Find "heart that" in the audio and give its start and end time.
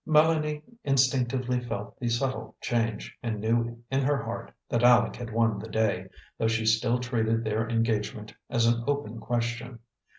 4.23-4.81